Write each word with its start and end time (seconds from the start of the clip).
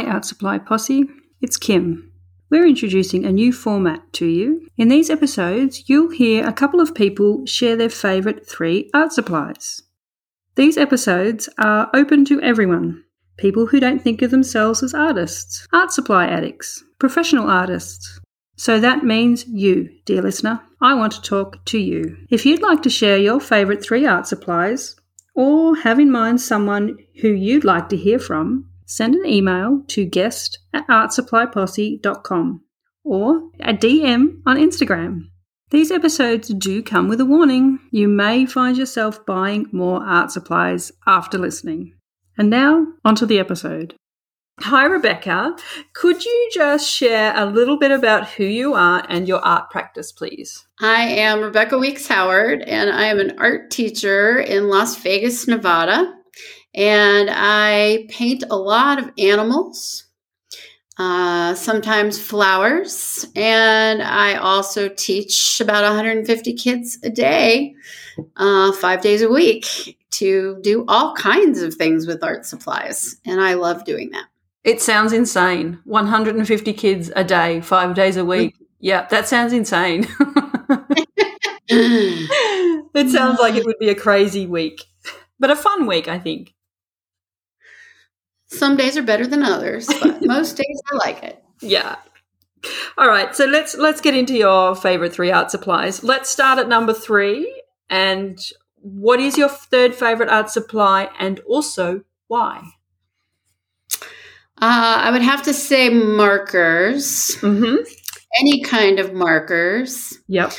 Hi, 0.00 0.06
Art 0.06 0.24
Supply 0.24 0.56
Posse. 0.56 1.04
It's 1.42 1.58
Kim. 1.58 2.10
We're 2.48 2.66
introducing 2.66 3.26
a 3.26 3.32
new 3.32 3.52
format 3.52 4.14
to 4.14 4.24
you. 4.24 4.66
In 4.78 4.88
these 4.88 5.10
episodes, 5.10 5.90
you'll 5.90 6.08
hear 6.08 6.48
a 6.48 6.54
couple 6.54 6.80
of 6.80 6.94
people 6.94 7.44
share 7.44 7.76
their 7.76 7.90
favourite 7.90 8.48
three 8.48 8.88
art 8.94 9.12
supplies. 9.12 9.82
These 10.54 10.78
episodes 10.78 11.50
are 11.58 11.90
open 11.92 12.24
to 12.24 12.40
everyone 12.40 13.04
people 13.36 13.66
who 13.66 13.78
don't 13.78 14.00
think 14.00 14.22
of 14.22 14.30
themselves 14.30 14.82
as 14.82 14.94
artists, 14.94 15.68
art 15.70 15.92
supply 15.92 16.26
addicts, 16.26 16.82
professional 16.98 17.50
artists. 17.50 18.18
So 18.56 18.80
that 18.80 19.04
means 19.04 19.46
you, 19.48 19.90
dear 20.06 20.22
listener. 20.22 20.62
I 20.80 20.94
want 20.94 21.12
to 21.12 21.20
talk 21.20 21.62
to 21.66 21.78
you. 21.78 22.16
If 22.30 22.46
you'd 22.46 22.62
like 22.62 22.80
to 22.84 22.90
share 22.90 23.18
your 23.18 23.38
favourite 23.38 23.84
three 23.84 24.06
art 24.06 24.26
supplies, 24.26 24.96
or 25.34 25.76
have 25.76 26.00
in 26.00 26.10
mind 26.10 26.40
someone 26.40 26.96
who 27.20 27.28
you'd 27.28 27.64
like 27.64 27.90
to 27.90 27.98
hear 27.98 28.18
from, 28.18 28.69
send 28.90 29.14
an 29.14 29.24
email 29.24 29.82
to 29.86 30.04
guest 30.04 30.58
at 30.74 30.86
artsupplyposse.com 30.88 32.60
or 33.04 33.36
a 33.60 33.72
DM 33.72 34.42
on 34.44 34.56
Instagram. 34.56 35.28
These 35.70 35.92
episodes 35.92 36.48
do 36.48 36.82
come 36.82 37.06
with 37.06 37.20
a 37.20 37.24
warning. 37.24 37.78
You 37.92 38.08
may 38.08 38.46
find 38.46 38.76
yourself 38.76 39.24
buying 39.24 39.66
more 39.70 40.04
art 40.04 40.32
supplies 40.32 40.90
after 41.06 41.38
listening. 41.38 41.94
And 42.36 42.50
now, 42.50 42.84
onto 43.04 43.26
the 43.26 43.38
episode. 43.38 43.94
Hi, 44.58 44.84
Rebecca. 44.84 45.54
Could 45.94 46.24
you 46.24 46.50
just 46.52 46.90
share 46.90 47.32
a 47.36 47.46
little 47.46 47.78
bit 47.78 47.92
about 47.92 48.28
who 48.30 48.44
you 48.44 48.74
are 48.74 49.06
and 49.08 49.28
your 49.28 49.38
art 49.38 49.70
practice, 49.70 50.10
please? 50.10 50.66
I 50.80 51.02
am 51.02 51.40
Rebecca 51.40 51.78
Weeks 51.78 52.08
Howard, 52.08 52.62
and 52.62 52.90
I 52.90 53.04
am 53.04 53.20
an 53.20 53.38
art 53.38 53.70
teacher 53.70 54.36
in 54.38 54.68
Las 54.68 54.96
Vegas, 54.96 55.46
Nevada. 55.46 56.19
And 56.74 57.28
I 57.32 58.06
paint 58.08 58.44
a 58.50 58.56
lot 58.56 58.98
of 58.98 59.10
animals, 59.18 60.04
uh, 60.98 61.54
sometimes 61.54 62.18
flowers, 62.20 63.26
and 63.34 64.02
I 64.02 64.34
also 64.34 64.88
teach 64.88 65.60
about 65.60 65.82
150 65.82 66.54
kids 66.54 66.98
a 67.02 67.10
day, 67.10 67.74
uh, 68.36 68.72
five 68.72 69.00
days 69.00 69.22
a 69.22 69.28
week, 69.28 69.98
to 70.12 70.58
do 70.60 70.84
all 70.86 71.14
kinds 71.14 71.62
of 71.62 71.74
things 71.74 72.06
with 72.06 72.22
art 72.22 72.44
supplies. 72.44 73.16
And 73.24 73.40
I 73.40 73.54
love 73.54 73.84
doing 73.84 74.10
that. 74.10 74.26
It 74.62 74.80
sounds 74.82 75.12
insane. 75.12 75.78
150 75.84 76.72
kids 76.74 77.10
a 77.16 77.24
day, 77.24 77.62
five 77.62 77.94
days 77.94 78.16
a 78.16 78.24
week. 78.24 78.54
Yeah, 78.78 79.06
that 79.06 79.26
sounds 79.26 79.52
insane. 79.52 80.06
it 81.72 83.10
sounds 83.10 83.38
like 83.38 83.54
it 83.54 83.64
would 83.64 83.78
be 83.78 83.88
a 83.88 83.94
crazy 83.94 84.46
week, 84.46 84.84
but 85.38 85.50
a 85.50 85.56
fun 85.56 85.86
week, 85.86 86.08
I 86.08 86.18
think. 86.18 86.52
Some 88.50 88.76
days 88.76 88.96
are 88.96 89.02
better 89.02 89.26
than 89.26 89.42
others, 89.42 89.86
but 90.00 90.18
most 90.22 90.56
days 90.56 90.82
I 90.92 90.96
like 90.96 91.22
it. 91.22 91.42
Yeah. 91.60 91.96
All 92.98 93.08
right, 93.08 93.34
so 93.34 93.46
let's 93.46 93.76
let's 93.76 94.00
get 94.00 94.14
into 94.14 94.34
your 94.34 94.74
favorite 94.74 95.14
three 95.14 95.30
art 95.30 95.50
supplies. 95.50 96.04
Let's 96.04 96.28
start 96.28 96.58
at 96.58 96.68
number 96.68 96.92
3 96.92 97.62
and 97.88 98.38
what 98.82 99.20
is 99.20 99.38
your 99.38 99.48
third 99.48 99.94
favorite 99.94 100.28
art 100.28 100.50
supply 100.50 101.08
and 101.18 101.40
also 101.40 102.02
why? 102.28 102.62
Uh, 104.60 104.98
I 105.00 105.10
would 105.10 105.22
have 105.22 105.42
to 105.44 105.54
say 105.54 105.88
markers. 105.88 107.36
Mm-hmm. 107.40 107.76
Any 108.38 108.62
kind 108.62 108.98
of 108.98 109.12
markers. 109.12 110.18
Yep. 110.28 110.52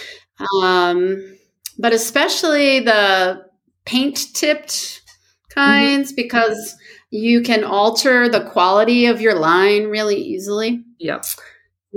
Um, 0.61 1.37
but 1.77 1.93
especially 1.93 2.79
the 2.79 3.45
paint 3.85 4.33
tipped 4.33 5.01
kinds 5.49 6.11
mm-hmm. 6.11 6.15
because 6.15 6.75
you 7.11 7.41
can 7.41 7.63
alter 7.63 8.29
the 8.29 8.45
quality 8.45 9.05
of 9.05 9.21
your 9.21 9.35
line 9.35 9.87
really 9.87 10.15
easily. 10.15 10.83
Yep. 10.99 11.25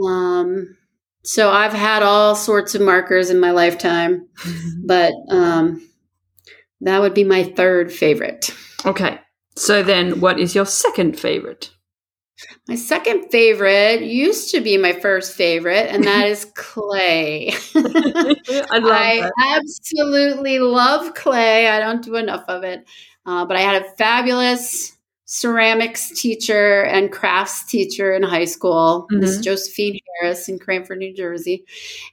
Um, 0.05 0.77
so 1.23 1.51
I've 1.51 1.73
had 1.73 2.03
all 2.03 2.35
sorts 2.35 2.75
of 2.75 2.83
markers 2.83 3.31
in 3.31 3.41
my 3.41 3.53
lifetime, 3.53 4.29
but 4.85 5.13
um, 5.31 5.89
that 6.81 7.01
would 7.01 7.15
be 7.15 7.25
my 7.25 7.45
third 7.45 7.93
favorite. 7.93 8.51
Okay. 8.85 9.21
So 9.57 9.85
then, 9.85 10.21
what 10.21 10.41
is 10.41 10.55
your 10.55 10.67
second 10.67 11.19
favorite? 11.19 11.71
My 12.67 12.75
second 12.75 13.31
favorite 13.31 14.03
used 14.03 14.51
to 14.51 14.61
be 14.61 14.77
my 14.77 14.93
first 14.93 15.35
favorite, 15.37 15.89
and 15.91 16.03
that 16.05 16.27
is 16.27 16.45
clay. 16.57 17.53
I 17.77 18.79
love 18.79 18.91
I 18.93 19.31
absolutely 19.57 20.59
love 20.59 21.15
clay. 21.15 21.69
I 21.69 21.79
don't 21.79 22.03
do 22.03 22.17
enough 22.17 22.45
of 22.49 22.65
it. 22.65 22.85
Uh, 23.25 23.45
but 23.47 23.57
I 23.57 23.61
had 23.61 23.83
a 23.83 23.91
fabulous 23.97 24.94
ceramics 25.27 26.11
teacher 26.11 26.83
and 26.83 27.11
crafts 27.11 27.65
teacher 27.65 28.13
in 28.13 28.23
high 28.23 28.45
school, 28.45 29.07
mm-hmm. 29.11 29.21
Miss 29.21 29.39
Josephine 29.39 29.99
Harris 30.21 30.49
in 30.49 30.59
Cranford, 30.59 30.99
New 30.99 31.15
Jersey. 31.15 31.65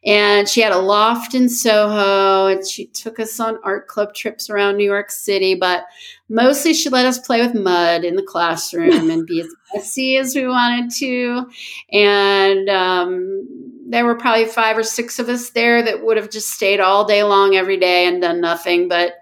And 0.05 0.47
she 0.47 0.61
had 0.61 0.71
a 0.71 0.79
loft 0.79 1.35
in 1.35 1.49
Soho 1.49 2.47
and 2.47 2.65
she 2.65 2.87
took 2.87 3.19
us 3.19 3.39
on 3.39 3.59
art 3.63 3.87
club 3.87 4.13
trips 4.13 4.49
around 4.49 4.77
New 4.77 4.85
York 4.85 5.11
City, 5.11 5.55
but 5.55 5.85
mostly 6.29 6.73
she 6.73 6.89
let 6.89 7.05
us 7.05 7.19
play 7.19 7.41
with 7.41 7.53
mud 7.53 8.05
in 8.05 8.15
the 8.15 8.23
classroom 8.23 9.09
and 9.09 9.27
be 9.27 9.41
as 9.41 9.53
messy 9.73 10.15
as 10.15 10.33
we 10.33 10.47
wanted 10.47 10.89
to. 10.91 11.45
And 11.91 12.69
um, 12.69 13.45
there 13.87 14.05
were 14.05 14.15
probably 14.15 14.45
five 14.45 14.77
or 14.77 14.83
six 14.83 15.19
of 15.19 15.27
us 15.27 15.49
there 15.49 15.83
that 15.83 16.05
would 16.05 16.15
have 16.15 16.29
just 16.29 16.49
stayed 16.49 16.79
all 16.79 17.03
day 17.03 17.23
long 17.23 17.55
every 17.55 17.77
day 17.77 18.07
and 18.07 18.21
done 18.21 18.39
nothing 18.39 18.87
but 18.87 19.15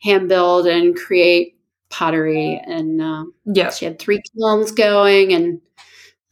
hand 0.00 0.28
build 0.28 0.66
and 0.66 0.96
create 0.96 1.56
pottery 1.92 2.60
and 2.66 3.00
uh, 3.00 3.24
yeah. 3.44 3.70
she 3.70 3.84
had 3.84 3.98
three 3.98 4.20
kilns 4.36 4.72
going 4.72 5.32
and 5.32 5.60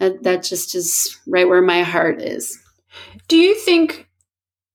that, 0.01 0.23
that 0.23 0.43
just 0.43 0.75
is 0.75 1.19
right 1.27 1.47
where 1.47 1.63
my 1.63 1.83
heart 1.83 2.21
is. 2.21 2.59
Do 3.29 3.37
you 3.37 3.55
think 3.55 4.09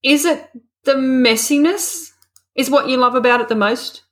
is 0.03 0.23
it 0.23 0.47
the 0.83 0.93
messiness 0.93 2.11
is 2.53 2.69
what 2.69 2.87
you 2.87 2.97
love 2.97 3.15
about 3.15 3.41
it 3.41 3.49
the 3.49 3.55
most? 3.55 4.03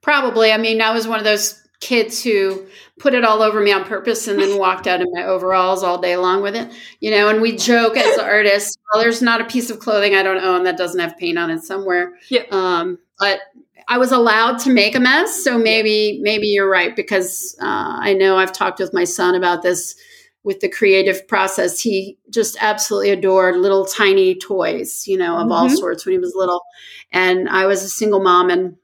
Probably. 0.00 0.52
I 0.52 0.56
mean 0.56 0.80
i 0.80 0.92
was 0.92 1.06
one 1.06 1.18
of 1.18 1.24
those 1.24 1.61
kids 1.82 2.22
who 2.22 2.64
put 3.00 3.12
it 3.12 3.24
all 3.24 3.42
over 3.42 3.60
me 3.60 3.72
on 3.72 3.82
purpose 3.82 4.28
and 4.28 4.38
then 4.38 4.56
walked 4.56 4.86
out 4.86 5.00
in 5.00 5.06
my 5.12 5.24
overalls 5.24 5.82
all 5.82 6.00
day 6.00 6.16
long 6.16 6.40
with 6.40 6.54
it 6.54 6.72
you 7.00 7.10
know 7.10 7.28
and 7.28 7.42
we 7.42 7.56
joke 7.56 7.96
as 7.96 8.18
artists 8.20 8.78
well 8.92 9.02
there's 9.02 9.20
not 9.20 9.40
a 9.40 9.44
piece 9.46 9.68
of 9.68 9.80
clothing 9.80 10.14
i 10.14 10.22
don't 10.22 10.44
own 10.44 10.62
that 10.62 10.78
doesn't 10.78 11.00
have 11.00 11.18
paint 11.18 11.36
on 11.36 11.50
it 11.50 11.60
somewhere 11.60 12.12
yeah 12.30 12.44
um, 12.52 12.98
but 13.18 13.40
I 13.88 13.98
was 13.98 14.12
allowed 14.12 14.58
to 14.60 14.70
make 14.70 14.94
a 14.94 15.00
mess, 15.00 15.42
so 15.42 15.58
maybe 15.58 16.20
maybe 16.22 16.46
you're 16.46 16.70
right 16.70 16.94
because 16.94 17.56
uh, 17.60 17.98
I 17.98 18.14
know 18.14 18.38
I've 18.38 18.52
talked 18.52 18.78
with 18.78 18.94
my 18.94 19.02
son 19.04 19.34
about 19.34 19.62
this 19.62 19.96
with 20.44 20.60
the 20.60 20.68
creative 20.68 21.26
process. 21.26 21.80
He 21.80 22.16
just 22.30 22.56
absolutely 22.60 23.10
adored 23.10 23.56
little 23.56 23.84
tiny 23.84 24.36
toys, 24.36 25.04
you 25.06 25.18
know, 25.18 25.36
of 25.36 25.42
mm-hmm. 25.42 25.52
all 25.52 25.68
sorts 25.68 26.06
when 26.06 26.12
he 26.12 26.18
was 26.18 26.32
little, 26.36 26.62
and 27.10 27.48
I 27.48 27.66
was 27.66 27.82
a 27.82 27.88
single 27.88 28.22
mom, 28.22 28.50
and 28.50 28.76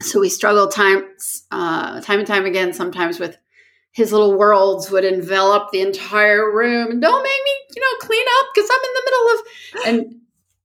so 0.00 0.20
we 0.20 0.28
struggle 0.28 0.68
times 0.68 1.44
uh, 1.50 2.00
time 2.00 2.18
and 2.18 2.26
time 2.26 2.46
again. 2.46 2.72
Sometimes 2.72 3.18
with 3.18 3.36
his 3.92 4.12
little 4.12 4.36
worlds 4.36 4.90
would 4.90 5.04
envelop 5.04 5.70
the 5.72 5.80
entire 5.80 6.54
room, 6.54 6.90
and 6.92 7.02
don't 7.02 7.22
make 7.22 7.44
me, 7.44 7.52
you 7.74 7.82
know, 7.82 8.06
clean 8.06 8.26
up 8.38 8.46
because 8.54 8.70
I'm 8.70 8.84
in 8.84 8.94
the 8.94 9.02
middle 9.04 9.28
of 9.32 9.40
and 9.86 10.20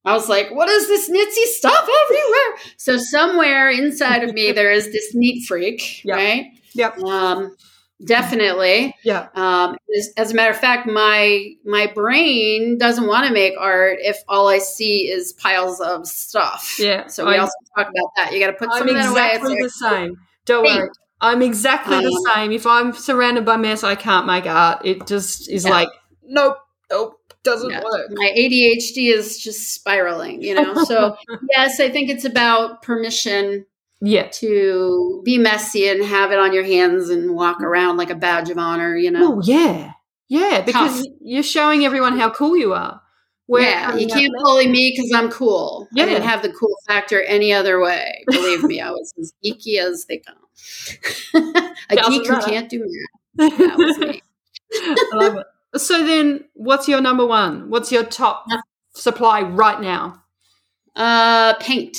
I 0.06 0.13
was 0.13 0.29
like, 0.29 0.51
what 0.51 0.69
is 0.69 0.88
this 0.88 1.09
nitsy 1.09 1.46
stuff 1.56 1.90
everywhere? 2.06 2.57
So 2.78 2.97
somewhere 2.97 3.69
inside 3.72 4.23
of 4.23 4.34
me, 4.34 4.51
there 4.53 4.72
is 4.72 4.91
this 4.91 5.16
neat 5.16 5.46
freak, 5.47 6.03
yep. 6.06 6.16
right? 6.16 6.46
Yep. 6.73 7.00
Um, 7.00 7.56
definitely. 8.04 8.96
Yeah. 9.04 9.28
Um, 9.36 9.78
as, 9.98 10.10
as, 10.18 10.32
a 10.32 10.36
matter 10.36 10.52
of 10.52 10.58
fact, 10.58 10.88
my 10.88 11.54
my 11.64 11.88
brain 11.88 12.78
doesn't 12.78 13.08
want 13.08 13.28
to 13.28 13.34
make 13.34 13.53
art 13.59 13.97
if 14.02 14.18
all 14.28 14.47
I 14.47 14.59
see 14.59 15.09
is 15.09 15.34
piles 15.34 15.80
of 15.80 16.08
stuff. 16.08 16.78
Yeah. 16.80 17.08
So 17.08 17.26
we 17.26 17.36
I'm, 17.36 17.42
also 17.42 17.53
talk 17.78 17.88
about 17.88 18.12
that. 18.18 18.34
You 18.34 18.40
got 18.40 18.47
to 18.47 18.53
put 18.53 18.72
some 18.72 18.90
I'm 18.90 18.96
exactly 18.96 19.53
away. 19.53 19.62
the 19.62 19.70
same. 19.70 20.16
Don't 20.46 20.64
worry. 20.64 20.90
I'm 21.22 21.42
exactly 21.42 21.96
um, 21.96 22.03
the 22.03 22.32
same. 22.34 22.52
If 22.52 22.68
I'm 22.68 22.94
surrounded 22.94 23.46
by 23.46 23.58
mess, 23.58 23.84
I 23.84 23.96
can't 23.96 24.28
make 24.28 24.46
art. 24.46 24.86
It 24.86 25.08
just 25.08 25.50
is 25.50 25.66
yeah. 25.66 25.72
like, 25.72 25.90
nope, 26.24 26.58
nope 26.91 27.20
doesn't 27.46 27.70
yeah. 27.70 27.84
work. 27.84 28.08
My 28.12 28.34
ADHD 28.38 29.14
is 29.14 29.38
just 29.38 29.74
spiraling, 29.74 30.41
you 30.41 30.56
know. 30.56 30.84
So 30.84 31.16
yes, 31.52 31.80
I 31.80 31.90
think 31.90 32.09
it's 32.09 32.26
about 32.26 32.82
permission 32.82 33.66
yeah 34.02 34.28
to 34.28 35.22
be 35.24 35.38
messy 35.38 35.88
and 35.88 36.03
have 36.03 36.32
it 36.32 36.40
on 36.40 36.53
your 36.53 36.64
hands 36.64 37.09
and 37.09 37.36
walk 37.36 37.62
around 37.62 37.97
like 37.97 38.09
a 38.09 38.16
badge 38.16 38.50
of 38.50 38.58
honor, 38.58 38.96
you 38.96 39.12
know. 39.12 39.38
Oh 39.38 39.42
yeah. 39.44 39.94
Yeah, 40.28 40.62
because 40.62 41.02
Tough. 41.02 41.08
you're 41.22 41.44
showing 41.44 41.86
everyone 41.86 42.18
how 42.18 42.32
cool 42.32 42.58
you 42.58 42.74
are. 42.74 43.02
Where 43.47 43.62
yeah, 43.62 43.96
you 43.96 44.08
can't 44.08 44.34
bully 44.42 44.68
me 44.68 44.92
because 44.96 45.12
I'm 45.14 45.30
cool. 45.30 45.88
Yeah. 45.92 46.03
I 46.03 46.06
didn't 46.08 46.24
have 46.24 46.42
the 46.42 46.52
cool 46.52 46.76
factor 46.88 47.22
any 47.22 47.53
other 47.53 47.80
way. 47.80 48.24
Believe 48.28 48.64
me, 48.64 48.82
I 48.82 48.90
was 48.90 49.14
as 49.20 49.34
geeky 49.46 49.78
as 49.78 50.06
they 50.06 50.18
come. 50.18 50.36
a 51.91 51.96
geek 51.96 52.26
who 52.26 52.41
can't 52.41 52.70
do 52.70 52.80
math. 52.80 53.52
That 53.59 53.78
was 53.78 54.00
me. 54.00 54.24
I 54.74 55.09
love 55.14 55.38
it. 55.38 55.80
So 55.80 56.06
then, 56.06 56.46
what's 56.53 56.88
your 56.88 57.02
number 57.02 57.26
one? 57.26 57.70
What's 57.70 57.91
your 57.91 58.03
top 58.03 58.46
supply 58.96 59.41
right 59.41 59.80
now? 59.80 60.24
Uh, 60.96 61.53
paint. 61.59 61.98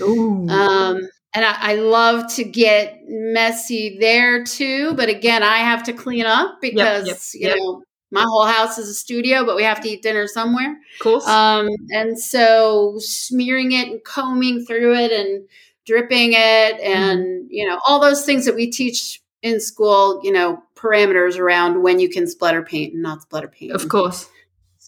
Ooh. 0.00 0.48
Um, 0.48 1.08
and 1.34 1.44
I, 1.44 1.56
I, 1.58 1.74
love 1.74 2.32
to 2.34 2.44
get 2.44 3.00
messy 3.06 3.98
there 4.00 4.44
too. 4.44 4.94
But 4.94 5.08
again, 5.08 5.42
I 5.42 5.58
have 5.58 5.82
to 5.84 5.92
clean 5.92 6.26
up 6.26 6.60
because 6.60 7.06
yep, 7.06 7.18
yep, 7.34 7.56
you 7.56 7.64
know 7.64 7.82
my 8.10 8.22
whole 8.22 8.44
house 8.44 8.78
is 8.78 8.88
a 8.88 8.94
studio, 8.94 9.44
but 9.46 9.54
we 9.56 9.62
have 9.62 9.80
to 9.82 9.88
eat 9.88 10.02
dinner 10.02 10.26
somewhere. 10.26 10.78
Of 10.94 11.02
course. 11.02 11.26
Um, 11.28 11.68
and 11.90 12.18
so 12.18 12.96
smearing 12.98 13.72
it 13.72 13.88
and 13.88 14.02
combing 14.02 14.64
through 14.64 14.96
it 14.96 15.12
and 15.12 15.48
dripping 15.86 16.32
it 16.32 16.80
and 16.80 17.20
mm. 17.20 17.46
you 17.48 17.68
know 17.68 17.80
all 17.86 18.00
those 18.00 18.24
things 18.24 18.44
that 18.44 18.54
we 18.54 18.70
teach 18.70 19.22
in 19.42 19.60
school. 19.60 20.20
You 20.24 20.32
know 20.32 20.62
parameters 20.74 21.38
around 21.38 21.82
when 21.82 22.00
you 22.00 22.08
can 22.08 22.26
splatter 22.26 22.62
paint 22.62 22.94
and 22.94 23.02
not 23.02 23.22
splatter 23.22 23.48
paint. 23.48 23.72
Of 23.72 23.88
course 23.88 24.28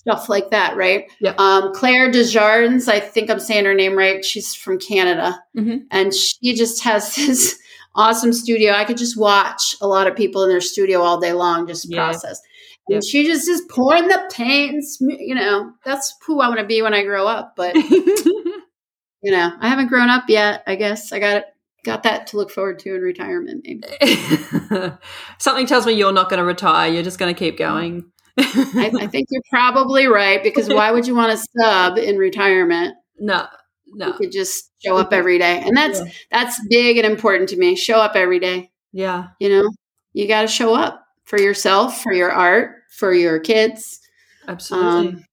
stuff 0.03 0.29
like 0.29 0.51
that, 0.51 0.77
right? 0.77 1.11
Yeah. 1.21 1.35
Um, 1.39 1.73
Claire 1.75 2.11
Desjardins, 2.11 2.89
I 2.89 3.01
think 3.01 3.31
I'm 3.31 3.41
saying 3.41 3.65
her 3.65 3.75
name 3.75 3.97
right. 3.97 4.25
She's 4.25 4.55
from 4.55 4.79
Canada, 4.79 5.41
mm-hmm. 5.57 5.85
and 5.91 6.13
she 6.13 6.55
just 6.55 6.83
has 6.85 7.15
this 7.17 7.59
awesome 7.95 8.33
studio. 8.33 8.73
I 8.73 8.85
could 8.85 8.99
just 8.99 9.19
watch 9.19 9.77
a 9.81 9.87
lot 9.87 10.07
of 10.07 10.17
people 10.17 10.43
in 10.43 10.51
their 10.51 10.61
studio 10.61 11.01
all 11.01 11.21
day 11.21 11.33
long, 11.33 11.67
just 11.67 11.91
yeah. 11.91 11.97
process. 11.97 12.41
And 12.89 12.97
yeah. 12.97 13.09
she 13.09 13.27
just 13.27 13.49
is 13.49 13.63
pouring 13.71 14.09
the 14.09 14.29
paint, 14.33 14.73
and 14.73 14.87
sm- 14.87 15.11
you 15.11 15.35
know, 15.35 15.73
that's 15.85 16.15
who 16.27 16.41
I 16.41 16.49
want 16.49 16.61
to 16.61 16.67
be 16.67 16.83
when 16.83 16.95
I 16.95 17.05
grow 17.05 17.27
up. 17.27 17.55
But 17.57 17.75
you 17.77 19.31
know, 19.31 19.53
I 19.61 19.69
haven't 19.69 19.89
grown 19.89 20.11
up 20.11 20.25
yet. 20.29 20.63
I 20.67 20.75
guess 20.75 21.13
I 21.13 21.21
got 21.21 21.37
it. 21.39 21.45
Got 21.85 22.05
that 22.05 22.29
to 22.29 22.37
look 22.37 22.53
forward 22.53 22.79
to 22.81 22.95
in 22.95 23.01
retirement, 23.01 23.65
maybe. 23.67 24.93
Something 25.39 25.67
tells 25.67 25.85
me 25.85 25.95
you're 25.95 26.13
not 26.13 26.31
going 26.31 26.39
to 26.39 26.45
retire. 26.45 26.89
You're 26.89 27.03
just 27.03 27.19
going 27.19 27.35
to 27.35 27.39
keep 27.39 27.59
going. 27.59 28.05
I, 28.39 28.91
I, 28.99 29.07
think 29.09 29.29
you're 29.31 29.43
probably 29.51 30.07
right 30.07 30.43
because 30.43 30.69
why 30.69 30.91
would 30.91 31.07
you 31.07 31.15
want 31.15 31.39
to 31.39 31.47
sub 31.61 31.99
in 31.99 32.17
retirement? 32.17 32.95
No, 33.25 33.47
no. 33.87 34.09
You 34.09 34.13
could 34.15 34.33
just 34.33 34.73
show 34.85 34.97
up 34.97 35.13
every 35.13 35.39
day, 35.39 35.63
and 35.65 35.77
that's 35.77 36.01
yeah. 36.01 36.11
that's 36.33 36.61
big 36.69 36.97
and 36.97 37.07
important 37.07 37.51
to 37.51 37.57
me. 37.57 37.77
Show 37.77 37.99
up 37.99 38.17
every 38.17 38.41
day. 38.41 38.73
Yeah, 38.91 39.29
you 39.39 39.49
know, 39.49 39.71
you 40.13 40.27
got 40.27 40.41
to 40.41 40.49
show 40.49 40.75
up 40.75 41.05
for 41.23 41.39
yourself, 41.39 42.03
for 42.03 42.13
your 42.13 42.33
art, 42.33 42.83
for 42.99 43.13
your 43.13 43.39
kids. 43.39 44.01
Absolutely. 44.49 45.09
Um, 45.09 45.25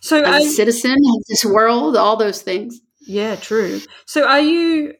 so, 0.00 0.20
as 0.22 0.26
I, 0.26 0.38
a 0.38 0.48
citizen 0.48 0.96
of 0.96 1.24
this 1.28 1.44
world, 1.44 1.96
all 1.96 2.16
those 2.16 2.42
things. 2.42 2.80
Yeah, 3.00 3.36
true. 3.36 3.80
So, 4.06 4.26
are 4.26 4.40
you 4.40 4.94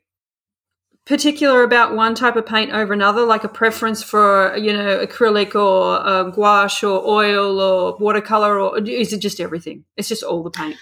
particular 1.06 1.62
about 1.62 1.94
one 1.94 2.14
type 2.14 2.36
of 2.36 2.44
paint 2.44 2.72
over 2.72 2.92
another, 2.92 3.24
like 3.24 3.44
a 3.44 3.48
preference 3.48 4.02
for 4.02 4.56
you 4.56 4.72
know 4.72 5.04
acrylic 5.04 5.54
or 5.54 6.06
uh, 6.06 6.24
gouache 6.24 6.86
or 6.86 7.06
oil 7.06 7.60
or 7.60 7.96
watercolor, 7.98 8.60
or 8.60 8.78
is 8.78 9.12
it 9.12 9.18
just 9.20 9.40
everything? 9.40 9.84
It's 9.96 10.08
just 10.08 10.22
all 10.22 10.42
the 10.42 10.50
paint. 10.50 10.76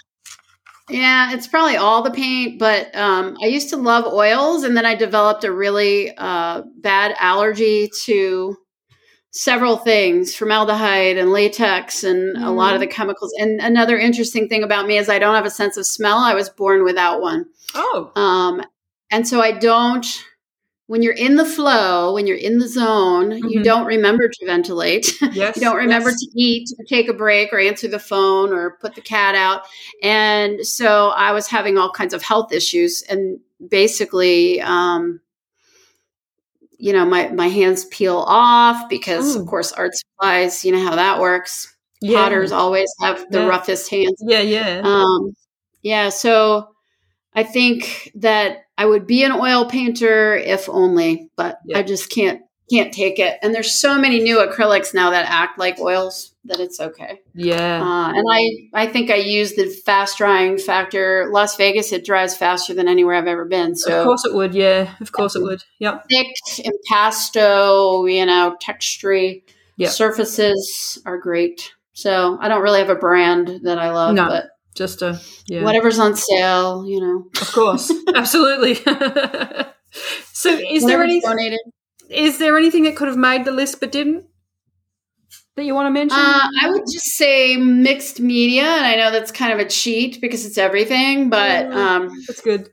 Yeah, 0.89 1.33
it's 1.33 1.47
probably 1.47 1.77
all 1.77 2.03
the 2.03 2.11
paint, 2.11 2.59
but 2.59 2.95
um, 2.95 3.37
I 3.41 3.47
used 3.47 3.69
to 3.69 3.77
love 3.77 4.05
oils, 4.05 4.63
and 4.63 4.75
then 4.75 4.85
I 4.85 4.95
developed 4.95 5.43
a 5.43 5.51
really 5.51 6.15
uh, 6.15 6.63
bad 6.79 7.15
allergy 7.19 7.89
to 8.03 8.57
several 9.31 9.75
things 9.75 10.33
formaldehyde 10.33 11.17
and 11.17 11.29
latex 11.29 12.05
and 12.05 12.37
mm. 12.37 12.45
a 12.45 12.49
lot 12.49 12.73
of 12.73 12.79
the 12.79 12.87
mm. 12.87 12.91
chemicals 12.91 13.33
and 13.37 13.59
another 13.59 13.97
interesting 13.97 14.47
thing 14.47 14.63
about 14.63 14.87
me 14.87 14.97
is 14.97 15.09
i 15.09 15.19
don't 15.19 15.35
have 15.35 15.45
a 15.45 15.49
sense 15.49 15.75
of 15.75 15.85
smell 15.85 16.19
i 16.19 16.33
was 16.33 16.47
born 16.47 16.85
without 16.85 17.19
one 17.19 17.45
oh 17.73 18.09
um, 18.15 18.63
and 19.11 19.27
so 19.27 19.41
I 19.41 19.51
don't, 19.51 20.05
when 20.87 21.01
you're 21.01 21.13
in 21.13 21.35
the 21.35 21.45
flow, 21.45 22.13
when 22.13 22.27
you're 22.27 22.37
in 22.37 22.59
the 22.59 22.67
zone, 22.67 23.31
mm-hmm. 23.31 23.47
you 23.47 23.63
don't 23.63 23.85
remember 23.85 24.27
to 24.27 24.45
ventilate. 24.45 25.07
Yes, 25.31 25.57
you 25.57 25.63
don't 25.63 25.77
remember 25.77 26.09
yes. 26.09 26.19
to 26.19 26.27
eat, 26.35 26.69
or 26.77 26.85
take 26.85 27.09
a 27.09 27.13
break, 27.13 27.51
or 27.51 27.59
answer 27.59 27.87
the 27.87 27.99
phone, 27.99 28.53
or 28.53 28.77
put 28.79 28.95
the 28.95 29.01
cat 29.01 29.35
out. 29.35 29.63
And 30.01 30.65
so 30.65 31.09
I 31.09 31.31
was 31.31 31.47
having 31.47 31.77
all 31.77 31.91
kinds 31.91 32.13
of 32.13 32.21
health 32.21 32.53
issues. 32.53 33.01
And 33.09 33.39
basically, 33.67 34.61
um, 34.61 35.19
you 36.77 36.93
know, 36.93 37.05
my, 37.05 37.29
my 37.29 37.47
hands 37.47 37.85
peel 37.85 38.23
off 38.27 38.87
because, 38.87 39.35
of 39.35 39.43
mm. 39.43 39.47
course, 39.47 39.71
art 39.71 39.93
supplies, 39.95 40.63
you 40.63 40.71
know 40.71 40.83
how 40.83 40.95
that 40.95 41.19
works. 41.19 41.73
Yeah. 42.01 42.23
Potters 42.23 42.51
always 42.51 42.89
have 43.01 43.25
the 43.31 43.39
yeah. 43.39 43.47
roughest 43.47 43.89
hands. 43.89 44.21
Yeah, 44.21 44.41
yeah. 44.41 44.81
Um, 44.83 45.33
yeah. 45.81 46.09
So 46.09 46.69
I 47.33 47.43
think 47.43 48.11
that 48.15 48.64
I 48.77 48.85
would 48.85 49.07
be 49.07 49.23
an 49.23 49.31
oil 49.31 49.65
painter 49.65 50.35
if 50.35 50.67
only, 50.69 51.29
but 51.35 51.59
I 51.73 51.83
just 51.83 52.09
can't 52.09 52.41
can't 52.69 52.91
take 52.91 53.19
it. 53.19 53.37
And 53.43 53.53
there's 53.53 53.73
so 53.73 53.99
many 53.99 54.21
new 54.21 54.37
acrylics 54.37 54.93
now 54.93 55.11
that 55.11 55.29
act 55.29 55.59
like 55.59 55.79
oils 55.79 56.33
that 56.45 56.59
it's 56.59 56.79
okay. 56.79 57.21
Yeah. 57.33 57.81
Uh, 57.81 58.13
and 58.15 58.25
I 58.29 58.49
I 58.73 58.87
think 58.87 59.11
I 59.11 59.15
use 59.15 59.53
the 59.53 59.69
fast 59.69 60.17
drying 60.17 60.57
factor. 60.57 61.29
Las 61.31 61.55
Vegas 61.57 61.91
it 61.91 62.05
dries 62.05 62.35
faster 62.35 62.73
than 62.73 62.87
anywhere 62.87 63.15
I've 63.15 63.27
ever 63.27 63.45
been. 63.45 63.75
So 63.75 63.99
of 63.99 64.05
course 64.05 64.25
it 64.25 64.33
would. 64.33 64.55
Yeah. 64.55 64.93
Of 64.99 65.11
course 65.11 65.35
it 65.35 65.43
would. 65.43 65.63
Yep. 65.79 66.05
Thick 66.09 66.27
impasto, 66.63 68.05
you 68.11 68.25
know, 68.25 68.57
textury 68.61 69.43
yep. 69.77 69.91
surfaces 69.91 71.01
are 71.05 71.17
great. 71.17 71.73
So 71.93 72.37
I 72.41 72.47
don't 72.47 72.61
really 72.61 72.79
have 72.79 72.89
a 72.89 72.95
brand 72.95 73.61
that 73.63 73.77
I 73.79 73.91
love, 73.91 74.15
no. 74.15 74.27
but 74.27 74.49
just 74.75 75.01
a 75.01 75.19
yeah. 75.47 75.63
whatever's 75.63 75.99
on 75.99 76.15
sale, 76.15 76.85
you 76.85 76.99
know. 76.99 77.27
Of 77.41 77.51
course, 77.51 77.91
absolutely. 78.15 78.75
so, 80.33 80.49
is 80.49 80.85
there 80.85 81.03
any 81.03 81.21
donated? 81.21 81.59
Is 82.09 82.37
there 82.37 82.57
anything 82.57 82.83
that 82.83 82.95
could 82.95 83.07
have 83.07 83.17
made 83.17 83.45
the 83.45 83.51
list 83.51 83.79
but 83.79 83.91
didn't? 83.91 84.25
That 85.55 85.63
you 85.63 85.73
want 85.73 85.87
to 85.87 85.91
mention? 85.91 86.19
Uh, 86.19 86.49
I 86.61 86.69
would 86.69 86.83
just 86.91 87.15
say 87.15 87.55
mixed 87.55 88.19
media, 88.19 88.63
and 88.63 88.85
I 88.85 88.95
know 88.95 89.09
that's 89.09 89.31
kind 89.31 89.53
of 89.53 89.59
a 89.59 89.69
cheat 89.69 90.19
because 90.21 90.45
it's 90.45 90.57
everything, 90.57 91.29
but 91.29 91.71
um, 91.71 92.09
that's 92.27 92.41
good 92.41 92.69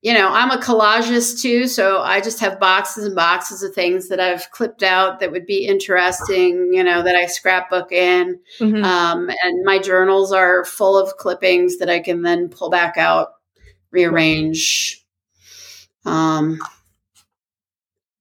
you 0.00 0.14
know, 0.14 0.28
I'm 0.32 0.50
a 0.52 0.58
collagist 0.58 1.42
too, 1.42 1.66
so 1.66 2.00
I 2.00 2.20
just 2.20 2.38
have 2.38 2.60
boxes 2.60 3.04
and 3.04 3.16
boxes 3.16 3.64
of 3.64 3.74
things 3.74 4.08
that 4.08 4.20
I've 4.20 4.50
clipped 4.52 4.84
out 4.84 5.18
that 5.18 5.32
would 5.32 5.44
be 5.44 5.66
interesting, 5.66 6.72
you 6.72 6.84
know, 6.84 7.02
that 7.02 7.16
I 7.16 7.26
scrapbook 7.26 7.90
in. 7.90 8.38
Mm-hmm. 8.60 8.84
Um, 8.84 9.28
and 9.42 9.64
my 9.64 9.80
journals 9.80 10.32
are 10.32 10.64
full 10.64 10.96
of 10.96 11.16
clippings 11.16 11.78
that 11.78 11.90
I 11.90 11.98
can 11.98 12.22
then 12.22 12.48
pull 12.48 12.70
back 12.70 12.96
out, 12.96 13.30
rearrange. 13.90 15.04
Um, 16.04 16.60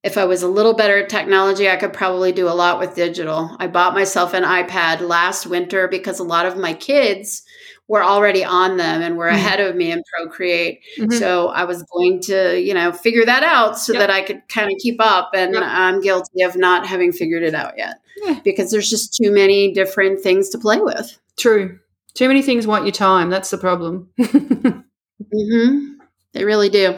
if 0.03 0.17
I 0.17 0.25
was 0.25 0.41
a 0.41 0.47
little 0.47 0.73
better 0.73 0.97
at 0.97 1.09
technology, 1.09 1.69
I 1.69 1.75
could 1.75 1.93
probably 1.93 2.31
do 2.31 2.47
a 2.47 2.55
lot 2.55 2.79
with 2.79 2.95
digital. 2.95 3.55
I 3.59 3.67
bought 3.67 3.93
myself 3.93 4.33
an 4.33 4.43
iPad 4.43 5.01
last 5.01 5.45
winter 5.45 5.87
because 5.87 6.19
a 6.19 6.23
lot 6.23 6.47
of 6.47 6.57
my 6.57 6.73
kids 6.73 7.43
were 7.87 8.03
already 8.03 8.43
on 8.43 8.77
them 8.77 9.01
and 9.01 9.17
were 9.17 9.27
mm-hmm. 9.27 9.35
ahead 9.35 9.59
of 9.59 9.75
me 9.75 9.91
in 9.91 10.03
Procreate. 10.15 10.81
Mm-hmm. 10.99 11.11
So 11.13 11.49
I 11.49 11.63
was 11.63 11.83
going 11.83 12.21
to, 12.23 12.59
you 12.59 12.73
know, 12.73 12.91
figure 12.91 13.25
that 13.25 13.43
out 13.43 13.79
so 13.79 13.93
yep. 13.93 14.01
that 14.01 14.09
I 14.09 14.21
could 14.21 14.47
kind 14.49 14.67
of 14.71 14.77
keep 14.79 14.97
up. 14.99 15.31
And 15.33 15.53
yep. 15.53 15.63
I'm 15.65 16.01
guilty 16.01 16.41
of 16.43 16.55
not 16.55 16.85
having 16.85 17.11
figured 17.11 17.43
it 17.43 17.55
out 17.55 17.77
yet 17.77 17.99
yeah. 18.23 18.39
because 18.43 18.71
there's 18.71 18.89
just 18.89 19.15
too 19.15 19.31
many 19.31 19.73
different 19.73 20.19
things 20.21 20.49
to 20.49 20.57
play 20.57 20.79
with. 20.79 21.17
True. 21.37 21.79
Too 22.13 22.27
many 22.27 22.41
things 22.41 22.67
want 22.67 22.83
your 22.85 22.91
time. 22.91 23.29
That's 23.29 23.51
the 23.51 23.57
problem. 23.57 24.09
mm-hmm. 24.19 25.93
They 26.33 26.43
really 26.43 26.69
do. 26.69 26.95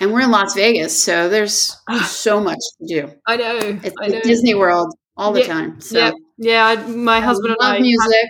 And 0.00 0.12
we're 0.12 0.20
in 0.20 0.30
Las 0.30 0.54
Vegas, 0.54 1.02
so 1.02 1.28
there's 1.28 1.76
so 2.04 2.40
much 2.40 2.60
to 2.78 2.86
do. 2.86 3.12
I 3.26 3.36
know. 3.36 3.80
It's 3.82 3.96
I 4.00 4.06
know. 4.08 4.20
Disney 4.20 4.54
World 4.54 4.94
all 5.16 5.32
the 5.32 5.40
yeah. 5.40 5.46
time. 5.46 5.80
So. 5.80 5.98
Yeah, 5.98 6.12
yeah. 6.36 6.66
I, 6.66 6.76
my 6.86 7.20
husband 7.20 7.50
I 7.50 7.54
and 7.54 7.62
I 7.62 7.72
love 7.72 7.80
music. 7.80 8.28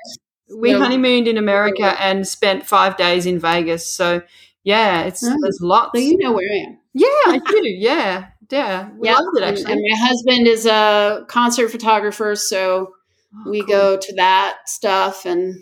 We 0.56 0.72
yeah. 0.72 0.78
honeymooned 0.78 1.28
in 1.28 1.36
America 1.36 1.94
and 2.00 2.26
spent 2.26 2.66
five 2.66 2.96
days 2.96 3.26
in 3.26 3.38
Vegas. 3.38 3.90
So 3.92 4.22
yeah, 4.64 5.02
it's 5.02 5.24
oh, 5.24 5.36
there's 5.40 5.60
lots. 5.60 5.98
So 5.98 6.04
you 6.04 6.18
know 6.18 6.32
where 6.32 6.48
I 6.50 6.68
am. 6.68 6.78
Yeah, 6.94 7.06
I 7.08 7.40
do. 7.46 7.62
Yeah, 7.64 8.28
yeah. 8.50 8.90
We 8.98 9.08
yeah. 9.08 9.16
loved 9.16 9.38
it 9.38 9.42
actually. 9.44 9.72
And, 9.72 9.80
and, 9.80 9.86
my 9.90 10.06
husband 10.06 10.46
is 10.46 10.66
a 10.66 11.24
concert 11.28 11.70
photographer, 11.70 12.34
so 12.34 12.94
oh, 13.34 13.50
we 13.50 13.60
cool. 13.60 13.68
go 13.68 13.96
to 13.98 14.14
that 14.16 14.58
stuff, 14.66 15.26
and 15.26 15.54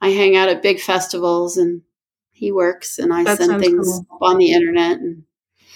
I 0.00 0.10
hang 0.10 0.36
out 0.36 0.48
at 0.48 0.62
big 0.62 0.80
festivals, 0.80 1.56
and 1.56 1.82
he 2.32 2.52
works, 2.52 2.98
and 2.98 3.12
I 3.12 3.24
that 3.24 3.38
send 3.38 3.60
things 3.60 3.86
cool. 3.86 4.18
on 4.20 4.38
the 4.38 4.52
internet, 4.52 4.98
and 4.98 5.24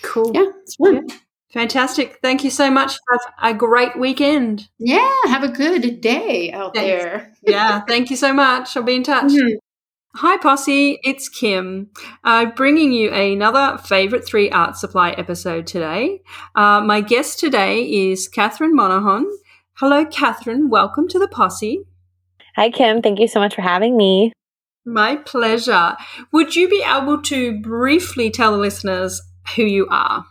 cool. 0.03 0.33
Yeah, 0.35 0.51
it's 0.63 0.77
fun. 0.77 1.07
Yeah. 1.09 1.17
Fantastic. 1.53 2.19
Thank 2.23 2.45
you 2.45 2.51
so 2.51 2.71
much. 2.71 2.99
Have 3.39 3.55
a 3.55 3.57
great 3.57 3.99
weekend. 3.99 4.69
Yeah. 4.79 5.13
Have 5.25 5.43
a 5.43 5.49
good 5.49 6.01
day 6.01 6.51
out 6.51 6.75
Thanks. 6.75 7.05
there. 7.05 7.33
yeah. 7.47 7.81
Thank 7.83 8.11
you 8.11 8.17
so 8.17 8.33
much. 8.33 8.77
I'll 8.77 8.83
be 8.83 8.95
in 8.95 9.03
touch. 9.03 9.33
Mm-hmm. 9.33 9.57
Hi, 10.17 10.37
Posse. 10.37 10.99
It's 11.05 11.31
Kim, 11.31 11.91
uh, 12.23 12.47
bringing 12.55 12.93
you 12.93 13.11
another 13.11 13.79
Favorite 13.79 14.27
Three 14.27 14.51
Art 14.51 14.77
Supply 14.77 15.13
episode 15.13 15.67
today. 15.67 16.21
Uh, 16.55 16.83
my 16.83 17.01
guest 17.01 17.39
today 17.39 17.83
is 17.83 18.29
Catherine 18.29 18.75
Monaghan. 18.75 19.27
Hello, 19.75 20.05
Catherine. 20.05 20.69
Welcome 20.69 21.09
to 21.09 21.19
the 21.19 21.29
Posse. 21.29 21.87
Hi, 22.57 22.69
Kim. 22.69 23.01
Thank 23.01 23.21
you 23.21 23.29
so 23.29 23.41
much 23.41 23.55
for 23.55 23.63
having 23.63 23.97
me. 23.97 24.35
My 24.85 25.17
pleasure. 25.17 25.97
Would 26.33 26.57
you 26.57 26.69
be 26.69 26.85
able 26.87 27.23
to 27.23 27.59
briefly 27.61 28.31
tell 28.31 28.53
the 28.53 28.59
listeners 28.59 29.23
who 29.57 29.63
you 29.63 29.87
are? 29.91 30.27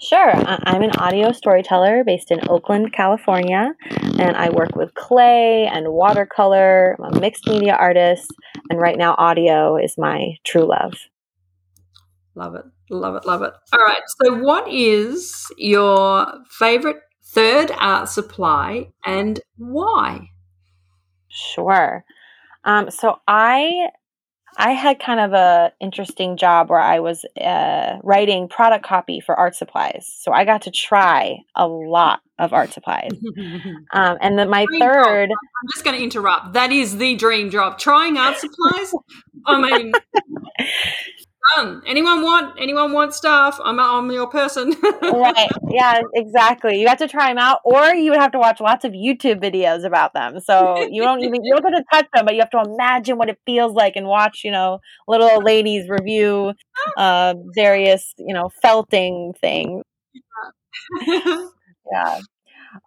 Sure. 0.00 0.32
I'm 0.32 0.82
an 0.82 0.92
audio 0.98 1.32
storyteller 1.32 2.04
based 2.04 2.30
in 2.30 2.40
Oakland, 2.48 2.92
California, 2.92 3.74
and 4.18 4.36
I 4.36 4.50
work 4.50 4.76
with 4.76 4.94
clay 4.94 5.66
and 5.66 5.88
watercolor. 5.88 6.96
I'm 7.02 7.16
a 7.16 7.20
mixed 7.20 7.48
media 7.48 7.74
artist, 7.74 8.30
and 8.70 8.80
right 8.80 8.96
now, 8.96 9.14
audio 9.18 9.76
is 9.76 9.96
my 9.98 10.36
true 10.44 10.68
love. 10.68 10.94
Love 12.34 12.54
it. 12.54 12.64
Love 12.90 13.16
it. 13.16 13.26
Love 13.26 13.42
it. 13.42 13.52
All 13.72 13.80
right. 13.80 14.02
So, 14.22 14.34
what 14.34 14.68
is 14.68 15.46
your 15.56 16.32
favorite 16.50 16.98
third 17.24 17.72
art 17.78 18.08
supply 18.08 18.90
and 19.04 19.40
why? 19.56 20.28
Sure. 21.28 22.04
Um, 22.64 22.90
so 22.90 23.20
I 23.26 23.88
I 24.56 24.72
had 24.72 24.98
kind 24.98 25.20
of 25.20 25.32
a 25.32 25.72
interesting 25.80 26.36
job 26.36 26.70
where 26.70 26.80
I 26.80 27.00
was 27.00 27.24
uh, 27.40 27.98
writing 28.02 28.48
product 28.48 28.84
copy 28.84 29.20
for 29.20 29.34
art 29.34 29.54
supplies. 29.54 30.12
So 30.18 30.32
I 30.32 30.44
got 30.44 30.62
to 30.62 30.70
try 30.70 31.38
a 31.54 31.68
lot 31.68 32.20
of 32.38 32.52
art 32.52 32.72
supplies. 32.72 33.10
Um, 33.90 34.18
and 34.20 34.38
then 34.38 34.50
my 34.50 34.66
dream 34.66 34.80
third. 34.80 35.30
Job. 35.30 35.38
I'm 35.62 35.68
just 35.72 35.84
going 35.84 35.96
to 35.96 36.02
interrupt. 36.02 36.52
That 36.52 36.70
is 36.70 36.98
the 36.98 37.16
dream 37.16 37.50
job. 37.50 37.78
Trying 37.78 38.18
art 38.18 38.36
supplies. 38.36 38.92
I 39.46 39.60
mean, 39.60 39.92
done. 41.56 41.82
Anyone 41.86 42.22
want 42.22 42.54
anyone 42.58 42.92
want 42.92 43.14
stuff? 43.14 43.58
I'm 43.62 43.78
I'm 43.80 44.10
your 44.10 44.26
person. 44.28 44.74
right. 45.02 45.48
Yeah, 45.70 46.00
exactly. 46.14 46.80
You 46.80 46.88
have 46.88 46.98
to 46.98 47.08
try 47.08 47.28
them 47.28 47.38
out, 47.38 47.60
or 47.64 47.94
you 47.94 48.10
would 48.10 48.20
have 48.20 48.32
to 48.32 48.38
watch 48.38 48.60
lots 48.60 48.84
of 48.84 48.92
YouTube 48.92 49.42
videos 49.42 49.84
about 49.84 50.14
them. 50.14 50.40
So 50.40 50.86
you 50.90 51.02
don't 51.02 51.20
even 51.22 51.44
you 51.44 51.54
don't 51.54 51.62
get 51.62 51.78
to 51.78 51.84
touch 51.92 52.06
them, 52.14 52.24
but 52.24 52.34
you 52.34 52.40
have 52.40 52.50
to 52.50 52.62
imagine 52.70 53.18
what 53.18 53.28
it 53.28 53.38
feels 53.46 53.72
like 53.74 53.96
and 53.96 54.06
watch, 54.06 54.42
you 54.44 54.50
know, 54.50 54.78
little 55.06 55.42
ladies 55.42 55.88
review 55.88 56.52
uh, 56.96 57.34
various, 57.54 58.14
you 58.18 58.34
know, 58.34 58.50
felting 58.62 59.34
things. 59.40 59.82
yeah. 61.06 62.20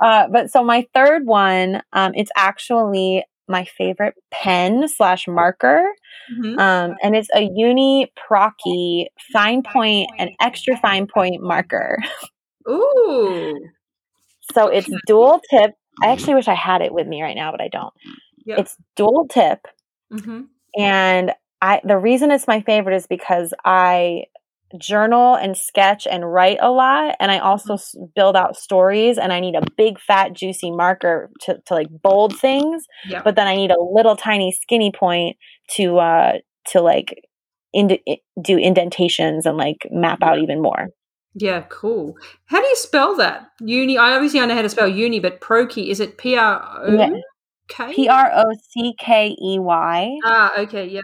Uh, 0.03 0.27
but 0.31 0.51
so 0.51 0.63
my 0.63 0.87
third 0.93 1.25
one, 1.25 1.81
um, 1.93 2.11
it's 2.15 2.31
actually 2.35 3.23
my 3.51 3.65
favorite 3.65 4.15
pen 4.31 4.87
slash 4.87 5.27
marker. 5.27 5.85
Mm-hmm. 6.33 6.59
Um, 6.59 6.95
and 7.03 7.15
it's 7.15 7.29
a 7.35 7.49
Uni 7.53 8.11
Prockey 8.15 9.09
fine 9.33 9.61
point 9.63 10.09
and 10.17 10.31
extra 10.41 10.77
fine 10.77 11.07
point 11.07 11.41
marker. 11.41 11.97
Ooh. 12.69 13.59
So 14.53 14.67
it's 14.67 14.89
dual 15.07 15.39
tip. 15.49 15.71
I 16.03 16.07
actually 16.07 16.35
wish 16.35 16.49
I 16.49 16.55
had 16.55 16.81
it 16.81 16.93
with 16.93 17.07
me 17.07 17.21
right 17.21 17.35
now, 17.35 17.51
but 17.51 17.61
I 17.61 17.69
don't. 17.69 17.93
Yep. 18.45 18.59
It's 18.59 18.77
dual 18.97 19.27
tip. 19.29 19.59
Mm-hmm. 20.11 20.41
And 20.77 21.31
I 21.61 21.79
the 21.83 21.97
reason 21.97 22.31
it's 22.31 22.47
my 22.47 22.61
favorite 22.61 22.95
is 22.95 23.07
because 23.07 23.53
I 23.63 24.23
journal 24.77 25.35
and 25.35 25.57
sketch 25.57 26.07
and 26.09 26.31
write 26.31 26.57
a 26.61 26.71
lot 26.71 27.15
and 27.19 27.31
i 27.31 27.39
also 27.39 27.75
mm-hmm. 27.75 28.05
build 28.15 28.35
out 28.35 28.55
stories 28.55 29.17
and 29.17 29.33
i 29.33 29.39
need 29.39 29.55
a 29.55 29.61
big 29.77 29.99
fat 29.99 30.33
juicy 30.33 30.71
marker 30.71 31.29
to, 31.41 31.59
to 31.65 31.73
like 31.73 31.87
bold 32.01 32.37
things 32.37 32.85
yeah. 33.07 33.21
but 33.23 33.35
then 33.35 33.47
i 33.47 33.55
need 33.55 33.71
a 33.71 33.81
little 33.81 34.15
tiny 34.15 34.51
skinny 34.51 34.91
point 34.91 35.35
to 35.69 35.97
uh 35.97 36.33
to 36.65 36.81
like 36.81 37.15
ind- 37.73 37.99
do 38.41 38.57
indentations 38.57 39.45
and 39.45 39.57
like 39.57 39.87
map 39.91 40.23
out 40.23 40.39
even 40.39 40.61
more. 40.61 40.87
Yeah 41.33 41.61
cool. 41.69 42.17
How 42.45 42.59
do 42.61 42.67
you 42.67 42.75
spell 42.75 43.15
that? 43.17 43.51
Uni 43.61 43.97
i 43.97 44.13
obviously 44.13 44.41
I 44.41 44.45
know 44.45 44.55
how 44.55 44.61
to 44.61 44.69
spell 44.69 44.87
uni 44.87 45.19
but 45.19 45.41
prockey 45.41 45.89
is 45.89 45.99
it 45.99 46.17
p-r-o-k 46.17 47.93
p-r-o-c-k-e-y 47.93 49.09
ah 50.25 50.51
okay 50.59 50.87
yeah 50.87 51.01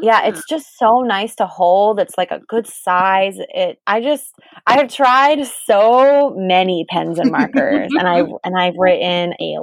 yeah, 0.00 0.22
hmm. 0.22 0.28
it's 0.28 0.46
just 0.48 0.78
so 0.78 1.00
nice 1.00 1.34
to 1.36 1.46
hold. 1.46 2.00
It's 2.00 2.16
like 2.16 2.30
a 2.30 2.40
good 2.48 2.66
size. 2.66 3.36
It 3.38 3.80
I 3.86 4.00
just 4.00 4.34
I 4.66 4.78
have 4.78 4.92
tried 4.92 5.46
so 5.66 6.34
many 6.36 6.86
pens 6.88 7.18
and 7.18 7.30
markers 7.30 7.90
and 7.98 8.08
I 8.08 8.20
and 8.44 8.56
I've 8.58 8.74
written 8.78 9.34
a 9.40 9.58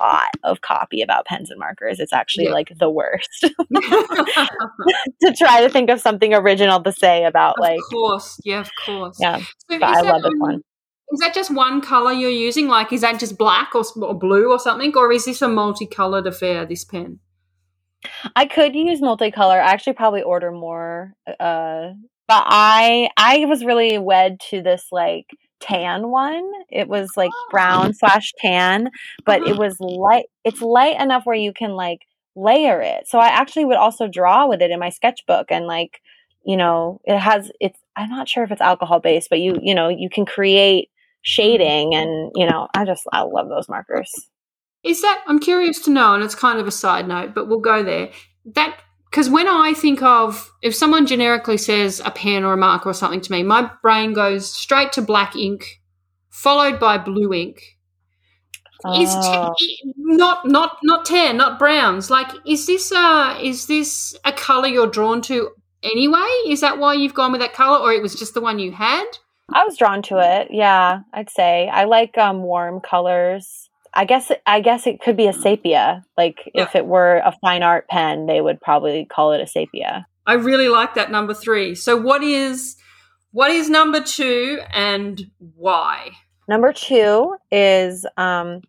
lot 0.00 0.30
of 0.44 0.60
copy 0.60 1.02
about 1.02 1.26
pens 1.26 1.50
and 1.50 1.58
markers. 1.58 1.98
It's 1.98 2.12
actually 2.12 2.44
yeah. 2.44 2.52
like 2.52 2.72
the 2.78 2.90
worst. 2.90 3.28
to 3.42 5.34
try 5.36 5.62
to 5.62 5.68
think 5.68 5.90
of 5.90 6.00
something 6.00 6.32
original 6.32 6.82
to 6.82 6.92
say 6.92 7.24
about 7.24 7.58
of 7.58 7.62
like 7.62 7.78
Of 7.78 7.90
course. 7.90 8.40
Yeah, 8.44 8.60
of 8.60 8.70
course. 8.84 9.16
Yeah. 9.20 9.38
So 9.38 9.78
but 9.78 9.82
I 9.82 10.00
love 10.02 10.22
this 10.22 10.32
um, 10.32 10.38
one. 10.38 10.62
Is 11.12 11.20
that 11.20 11.34
just 11.34 11.50
one 11.50 11.82
color 11.82 12.12
you're 12.12 12.30
using? 12.30 12.68
Like, 12.68 12.90
is 12.90 13.02
that 13.02 13.20
just 13.20 13.36
black 13.36 13.74
or, 13.74 13.84
or 14.00 14.18
blue 14.18 14.50
or 14.50 14.58
something? 14.58 14.96
Or 14.96 15.12
is 15.12 15.26
this 15.26 15.42
a 15.42 15.48
multicolored 15.48 16.26
affair, 16.26 16.64
this 16.64 16.84
pen? 16.84 17.18
I 18.34 18.46
could 18.46 18.74
use 18.74 19.00
multicolor. 19.00 19.60
I 19.60 19.72
actually 19.72 19.94
probably 19.94 20.22
order 20.22 20.50
more. 20.50 21.14
Uh, 21.26 21.90
but 22.28 22.44
I 22.46 23.10
I 23.16 23.44
was 23.46 23.64
really 23.64 23.98
wed 23.98 24.40
to 24.50 24.62
this 24.62 24.86
like 24.90 25.26
tan 25.60 26.08
one. 26.08 26.50
It 26.70 26.88
was 26.88 27.10
like 27.16 27.30
brown 27.50 27.88
oh. 27.88 27.92
slash 27.92 28.32
tan, 28.38 28.90
but 29.24 29.42
it 29.42 29.52
uh-huh. 29.52 29.60
was 29.60 29.76
light. 29.80 30.26
It's 30.44 30.60
light 30.60 31.00
enough 31.00 31.24
where 31.24 31.36
you 31.36 31.52
can 31.52 31.72
like 31.72 32.00
layer 32.34 32.80
it. 32.80 33.06
So 33.06 33.18
I 33.18 33.28
actually 33.28 33.66
would 33.66 33.76
also 33.76 34.08
draw 34.08 34.48
with 34.48 34.62
it 34.62 34.70
in 34.70 34.80
my 34.80 34.90
sketchbook 34.90 35.46
and 35.50 35.66
like 35.66 36.00
you 36.44 36.56
know 36.56 37.00
it 37.04 37.18
has 37.18 37.50
it's 37.60 37.78
I'm 37.96 38.10
not 38.10 38.28
sure 38.28 38.44
if 38.44 38.50
it's 38.50 38.60
alcohol 38.60 39.00
based, 39.00 39.30
but 39.30 39.40
you 39.40 39.58
you 39.62 39.74
know 39.74 39.88
you 39.88 40.08
can 40.10 40.26
create 40.26 40.88
shading 41.22 41.94
and 41.94 42.32
you 42.34 42.46
know 42.46 42.68
I 42.74 42.84
just 42.84 43.02
I 43.12 43.22
love 43.22 43.48
those 43.48 43.68
markers. 43.68 44.10
Is 44.84 45.02
that 45.02 45.22
I'm 45.26 45.38
curious 45.38 45.80
to 45.82 45.90
know, 45.90 46.14
and 46.14 46.24
it's 46.24 46.34
kind 46.34 46.58
of 46.58 46.66
a 46.66 46.72
side 46.72 47.06
note, 47.06 47.34
but 47.34 47.48
we'll 47.48 47.60
go 47.60 47.82
there. 47.82 48.10
That 48.44 48.76
because 49.10 49.28
when 49.28 49.46
I 49.46 49.74
think 49.74 50.02
of 50.02 50.50
if 50.62 50.74
someone 50.74 51.06
generically 51.06 51.58
says 51.58 52.00
a 52.04 52.10
pen 52.10 52.44
or 52.44 52.54
a 52.54 52.56
marker 52.56 52.88
or 52.88 52.94
something 52.94 53.20
to 53.20 53.32
me, 53.32 53.42
my 53.42 53.70
brain 53.82 54.12
goes 54.12 54.50
straight 54.50 54.92
to 54.92 55.02
black 55.02 55.36
ink, 55.36 55.80
followed 56.30 56.80
by 56.80 56.98
blue 56.98 57.32
ink. 57.32 57.62
Oh. 58.84 59.00
Is 59.00 59.14
t- 59.14 59.94
not 59.96 60.48
not 60.48 60.78
not 60.82 61.04
tan, 61.04 61.36
not 61.36 61.58
browns. 61.58 62.10
Like, 62.10 62.28
is 62.44 62.66
this 62.66 62.90
a 62.90 63.38
is 63.40 63.66
this 63.66 64.16
a 64.24 64.32
color 64.32 64.66
you're 64.66 64.90
drawn 64.90 65.22
to 65.22 65.50
anyway? 65.82 66.28
Is 66.48 66.60
that 66.62 66.78
why 66.78 66.94
you've 66.94 67.14
gone 67.14 67.32
with 67.32 67.40
that 67.40 67.52
color, 67.52 67.78
or 67.78 67.92
it 67.92 68.02
was 68.02 68.14
just 68.14 68.34
the 68.34 68.40
one 68.40 68.58
you 68.58 68.72
had? 68.72 69.04
I 69.52 69.64
was 69.64 69.76
drawn 69.76 70.02
to 70.02 70.18
it. 70.18 70.48
Yeah, 70.50 71.00
I'd 71.12 71.30
say 71.30 71.68
I 71.68 71.84
like 71.84 72.18
um, 72.18 72.42
warm 72.42 72.80
colors. 72.80 73.68
I 73.94 74.04
guess 74.04 74.32
I 74.46 74.60
guess 74.60 74.86
it 74.86 75.00
could 75.00 75.16
be 75.16 75.26
a 75.26 75.32
sepia. 75.32 76.04
Like 76.16 76.50
yeah. 76.54 76.62
if 76.62 76.74
it 76.74 76.86
were 76.86 77.16
a 77.16 77.36
fine 77.40 77.62
art 77.62 77.88
pen, 77.88 78.26
they 78.26 78.40
would 78.40 78.60
probably 78.60 79.04
call 79.04 79.32
it 79.32 79.40
a 79.40 79.46
sepia. 79.46 80.06
I 80.26 80.34
really 80.34 80.68
like 80.68 80.94
that 80.94 81.10
number 81.10 81.34
three. 81.34 81.74
So 81.74 81.96
what 81.96 82.22
is 82.22 82.76
what 83.32 83.50
is 83.50 83.68
number 83.68 84.00
two 84.00 84.60
and 84.72 85.30
why? 85.38 86.10
Number 86.48 86.72
two 86.72 87.34
is 87.50 88.06
um, 88.16 88.60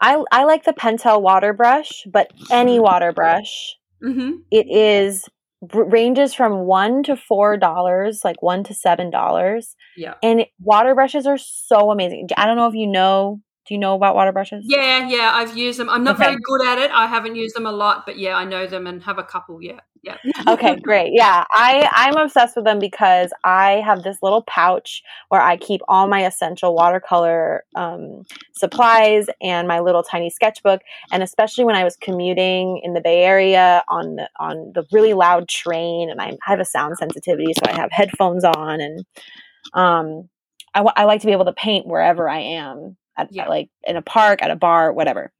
I 0.00 0.22
I 0.32 0.44
like 0.44 0.64
the 0.64 0.72
Pentel 0.72 1.22
water 1.22 1.52
brush, 1.52 2.04
but 2.10 2.30
any 2.50 2.78
water 2.78 3.12
brush. 3.12 3.76
Mm-hmm. 4.02 4.32
It 4.50 4.66
is 4.68 5.28
ranges 5.72 6.34
from 6.34 6.66
one 6.66 7.02
to 7.04 7.16
four 7.16 7.56
dollars, 7.56 8.20
like 8.24 8.42
one 8.42 8.64
to 8.64 8.74
seven 8.74 9.10
dollars. 9.10 9.74
Yeah, 9.96 10.14
and 10.22 10.46
water 10.60 10.94
brushes 10.94 11.26
are 11.26 11.38
so 11.38 11.90
amazing. 11.90 12.28
I 12.36 12.46
don't 12.46 12.56
know 12.56 12.68
if 12.68 12.74
you 12.74 12.86
know 12.86 13.40
do 13.66 13.74
you 13.74 13.78
know 13.78 13.94
about 13.94 14.14
water 14.14 14.30
brushes? 14.30 14.64
Yeah, 14.66 15.08
yeah, 15.08 15.32
I've 15.34 15.56
used 15.56 15.80
them. 15.80 15.90
I'm 15.90 16.04
not 16.04 16.14
okay. 16.14 16.24
very 16.24 16.36
good 16.40 16.66
at 16.68 16.78
it. 16.78 16.90
I 16.92 17.06
haven't 17.06 17.34
used 17.34 17.56
them 17.56 17.66
a 17.66 17.72
lot, 17.72 18.06
but 18.06 18.16
yeah, 18.16 18.36
I 18.36 18.44
know 18.44 18.66
them 18.66 18.86
and 18.86 19.02
have 19.02 19.18
a 19.18 19.24
couple. 19.24 19.60
Yeah, 19.60 19.80
yeah. 20.02 20.16
okay, 20.46 20.76
great. 20.82 21.10
Yeah, 21.12 21.44
I 21.50 21.88
I'm 21.92 22.16
obsessed 22.16 22.54
with 22.54 22.64
them 22.64 22.78
because 22.78 23.32
I 23.42 23.82
have 23.84 24.04
this 24.04 24.18
little 24.22 24.42
pouch 24.42 25.02
where 25.30 25.40
I 25.40 25.56
keep 25.56 25.80
all 25.88 26.06
my 26.06 26.24
essential 26.24 26.76
watercolor 26.76 27.64
um, 27.74 28.22
supplies 28.54 29.26
and 29.42 29.66
my 29.66 29.80
little 29.80 30.04
tiny 30.04 30.30
sketchbook. 30.30 30.82
And 31.10 31.24
especially 31.24 31.64
when 31.64 31.74
I 31.74 31.82
was 31.82 31.96
commuting 31.96 32.80
in 32.84 32.94
the 32.94 33.00
Bay 33.00 33.24
Area 33.24 33.82
on 33.88 34.14
the 34.14 34.28
on 34.38 34.72
the 34.74 34.84
really 34.92 35.12
loud 35.12 35.48
train, 35.48 36.08
and 36.08 36.20
I 36.20 36.36
have 36.44 36.60
a 36.60 36.64
sound 36.64 36.98
sensitivity, 36.98 37.52
so 37.52 37.68
I 37.68 37.74
have 37.74 37.90
headphones 37.90 38.44
on, 38.44 38.80
and 38.80 39.04
um, 39.74 40.28
I, 40.72 40.82
I 40.94 41.04
like 41.04 41.22
to 41.22 41.26
be 41.26 41.32
able 41.32 41.46
to 41.46 41.52
paint 41.52 41.88
wherever 41.88 42.28
I 42.28 42.38
am 42.38 42.96
at, 43.16 43.28
yeah. 43.30 43.48
like 43.48 43.68
in 43.84 43.96
a 43.96 44.02
park, 44.02 44.42
at 44.42 44.50
a 44.50 44.56
bar, 44.56 44.92
whatever. 44.92 45.32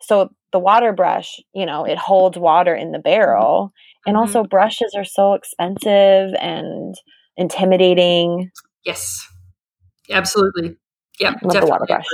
So 0.00 0.30
the 0.52 0.58
water 0.58 0.92
brush, 0.92 1.40
you 1.54 1.66
know, 1.66 1.84
it 1.84 1.98
holds 1.98 2.38
water 2.38 2.74
in 2.74 2.92
the 2.92 2.98
barrel. 2.98 3.72
And 4.06 4.14
mm-hmm. 4.14 4.20
also 4.20 4.44
brushes 4.44 4.94
are 4.96 5.04
so 5.04 5.34
expensive 5.34 6.34
and 6.40 6.94
intimidating. 7.36 8.50
Yes. 8.84 9.26
Absolutely. 10.10 10.76
Yeah. 11.20 11.34
Love 11.42 11.60
the 11.60 11.66
water 11.66 11.86
brush. 11.86 12.06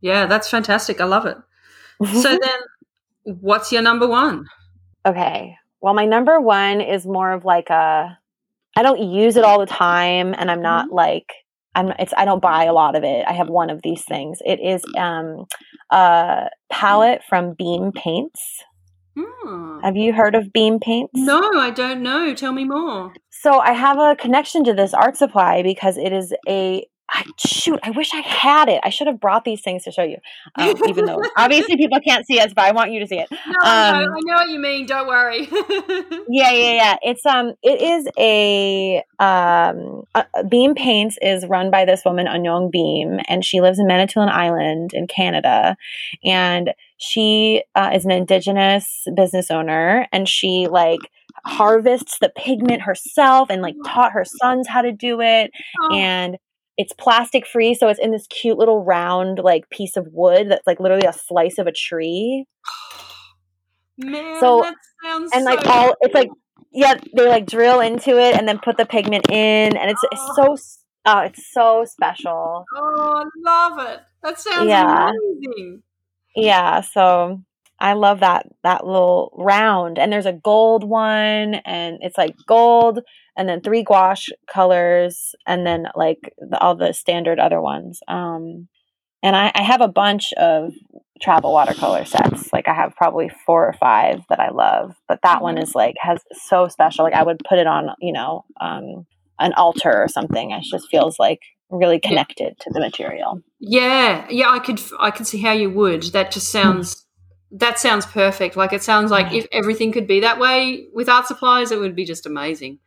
Yeah, 0.00 0.26
that's 0.26 0.48
fantastic. 0.48 1.00
I 1.00 1.04
love 1.04 1.26
it. 1.26 1.36
so 2.06 2.28
then 2.42 2.60
what's 3.40 3.72
your 3.72 3.82
number 3.82 4.06
one? 4.06 4.46
Okay. 5.06 5.56
Well, 5.80 5.94
my 5.94 6.04
number 6.04 6.40
one 6.40 6.80
is 6.80 7.06
more 7.06 7.32
of 7.32 7.44
like 7.44 7.70
a 7.70 8.18
I 8.76 8.82
don't 8.82 9.00
use 9.00 9.36
it 9.36 9.44
all 9.44 9.58
the 9.58 9.66
time 9.66 10.34
and 10.36 10.50
I'm 10.50 10.62
not 10.62 10.86
mm-hmm. 10.86 10.94
like 10.94 11.32
I'm 11.74 11.92
it's 11.98 12.12
I 12.16 12.24
don't 12.24 12.42
buy 12.42 12.64
a 12.64 12.72
lot 12.72 12.96
of 12.96 13.04
it. 13.04 13.24
I 13.26 13.32
have 13.32 13.48
one 13.48 13.70
of 13.70 13.82
these 13.82 14.04
things. 14.04 14.38
It 14.44 14.60
is 14.60 14.84
um 14.96 15.46
a 15.90 16.48
palette 16.70 17.22
from 17.28 17.54
Beam 17.54 17.92
Paints. 17.92 18.62
Hmm. 19.18 19.80
Have 19.80 19.96
you 19.96 20.12
heard 20.12 20.34
of 20.34 20.52
Beam 20.52 20.78
Paints? 20.78 21.12
No, 21.14 21.40
I 21.58 21.70
don't 21.70 22.02
know. 22.02 22.34
Tell 22.34 22.52
me 22.52 22.64
more. 22.64 23.12
So 23.30 23.58
I 23.58 23.72
have 23.72 23.98
a 23.98 24.16
connection 24.16 24.64
to 24.64 24.74
this 24.74 24.94
art 24.94 25.16
supply 25.16 25.62
because 25.62 25.96
it 25.96 26.12
is 26.12 26.34
a 26.48 26.86
I, 27.12 27.24
shoot, 27.38 27.80
I 27.82 27.90
wish 27.90 28.10
I 28.14 28.20
had 28.20 28.68
it. 28.68 28.80
I 28.84 28.90
should 28.90 29.06
have 29.06 29.20
brought 29.20 29.44
these 29.44 29.60
things 29.60 29.84
to 29.84 29.90
show 29.90 30.02
you. 30.02 30.18
Um, 30.54 30.74
even 30.88 31.06
though 31.06 31.20
obviously 31.36 31.76
people 31.76 32.00
can't 32.00 32.24
see 32.26 32.38
us, 32.38 32.52
but 32.54 32.64
I 32.64 32.72
want 32.72 32.92
you 32.92 33.00
to 33.00 33.06
see 33.06 33.18
it. 33.18 33.28
No, 33.30 33.36
um, 33.36 33.64
I, 33.64 34.04
know, 34.04 34.12
I 34.12 34.20
know 34.24 34.34
what 34.34 34.48
you 34.48 34.58
mean. 34.58 34.86
Don't 34.86 35.08
worry. 35.08 35.48
yeah, 36.28 36.52
yeah, 36.52 36.72
yeah. 36.72 36.96
It's 37.02 37.26
um, 37.26 37.54
it 37.62 37.80
is 37.80 38.08
a 38.18 39.02
um, 39.18 40.04
Beam 40.48 40.74
Paints 40.74 41.18
is 41.20 41.46
run 41.46 41.70
by 41.70 41.84
this 41.84 42.04
woman 42.04 42.26
Anong 42.26 42.70
Beam, 42.70 43.20
and 43.28 43.44
she 43.44 43.60
lives 43.60 43.78
in 43.78 43.86
Manitoulin 43.86 44.28
Island 44.28 44.92
in 44.94 45.06
Canada, 45.06 45.76
and 46.24 46.72
she 46.98 47.64
uh, 47.74 47.90
is 47.92 48.04
an 48.04 48.12
Indigenous 48.12 49.06
business 49.16 49.50
owner, 49.50 50.06
and 50.12 50.28
she 50.28 50.68
like 50.70 51.00
harvests 51.44 52.18
the 52.20 52.28
pigment 52.36 52.82
herself 52.82 53.48
and 53.50 53.62
like 53.62 53.74
taught 53.86 54.12
her 54.12 54.24
sons 54.24 54.68
how 54.68 54.82
to 54.82 54.92
do 54.92 55.20
it 55.20 55.50
oh. 55.82 55.96
and 55.96 56.38
it's 56.80 56.94
plastic 56.94 57.46
free 57.46 57.74
so 57.74 57.88
it's 57.88 58.00
in 58.00 58.10
this 58.10 58.26
cute 58.28 58.56
little 58.56 58.82
round 58.82 59.38
like 59.38 59.68
piece 59.68 59.98
of 59.98 60.06
wood 60.12 60.50
that's 60.50 60.66
like 60.66 60.80
literally 60.80 61.06
a 61.06 61.12
slice 61.12 61.58
of 61.58 61.66
a 61.66 61.72
tree 61.72 62.46
Man, 63.98 64.40
so 64.40 64.64
and 65.04 65.44
like 65.44 65.66
all 65.66 65.94
it's 66.00 66.14
like 66.14 66.30
yeah 66.72 66.94
they 67.14 67.28
like 67.28 67.44
drill 67.44 67.80
into 67.80 68.18
it 68.18 68.34
and 68.34 68.48
then 68.48 68.58
put 68.58 68.78
the 68.78 68.86
pigment 68.86 69.28
in 69.28 69.76
and 69.76 69.90
it's, 69.90 70.00
it's 70.10 70.22
so 70.34 70.56
oh 71.04 71.18
it's 71.18 71.52
so 71.52 71.84
special 71.86 72.64
oh 72.74 73.24
i 73.24 73.24
love 73.44 73.86
it 73.86 74.00
that 74.22 74.40
sounds 74.40 74.66
yeah. 74.66 75.10
amazing 75.10 75.82
yeah 76.34 76.80
so 76.80 77.42
I 77.82 77.94
love 77.94 78.20
that 78.20 78.46
that 78.62 78.86
little 78.86 79.32
round. 79.38 79.98
And 79.98 80.12
there's 80.12 80.26
a 80.26 80.34
gold 80.34 80.84
one, 80.84 81.54
and 81.64 81.98
it's 82.02 82.18
like 82.18 82.36
gold, 82.46 83.00
and 83.40 83.48
then 83.48 83.62
three 83.62 83.82
gouache 83.82 84.30
colors, 84.46 85.34
and 85.46 85.66
then 85.66 85.86
like 85.94 86.34
the, 86.36 86.58
all 86.60 86.74
the 86.74 86.92
standard 86.92 87.38
other 87.38 87.58
ones. 87.58 88.00
Um, 88.06 88.68
and 89.22 89.34
I, 89.34 89.50
I 89.54 89.62
have 89.62 89.80
a 89.80 89.88
bunch 89.88 90.34
of 90.34 90.74
travel 91.22 91.50
watercolor 91.50 92.04
sets. 92.04 92.52
Like 92.52 92.68
I 92.68 92.74
have 92.74 92.94
probably 92.94 93.30
four 93.46 93.66
or 93.66 93.72
five 93.72 94.20
that 94.28 94.40
I 94.40 94.50
love, 94.50 94.94
but 95.08 95.20
that 95.22 95.40
one 95.40 95.54
mm-hmm. 95.54 95.62
is 95.62 95.74
like 95.74 95.94
has 96.02 96.20
so 96.32 96.68
special. 96.68 97.02
Like 97.02 97.14
I 97.14 97.22
would 97.22 97.40
put 97.48 97.58
it 97.58 97.66
on, 97.66 97.88
you 97.98 98.12
know, 98.12 98.44
um, 98.60 99.06
an 99.38 99.54
altar 99.54 100.02
or 100.02 100.08
something. 100.08 100.50
It 100.50 100.64
just 100.70 100.90
feels 100.90 101.18
like 101.18 101.40
really 101.70 101.98
connected 101.98 102.58
to 102.60 102.70
the 102.74 102.80
material. 102.80 103.40
Yeah, 103.58 104.26
yeah, 104.28 104.50
I 104.50 104.58
could 104.58 104.82
I 104.98 105.10
could 105.10 105.26
see 105.26 105.40
how 105.40 105.52
you 105.52 105.70
would. 105.70 106.02
That 106.12 106.30
just 106.30 106.52
sounds 106.52 107.06
that 107.52 107.78
sounds 107.78 108.04
perfect. 108.04 108.54
Like 108.54 108.74
it 108.74 108.82
sounds 108.82 109.10
like 109.10 109.32
if 109.32 109.46
everything 109.50 109.92
could 109.92 110.06
be 110.06 110.20
that 110.20 110.38
way 110.38 110.88
with 110.92 111.08
art 111.08 111.26
supplies, 111.26 111.72
it 111.72 111.80
would 111.80 111.96
be 111.96 112.04
just 112.04 112.26
amazing. 112.26 112.80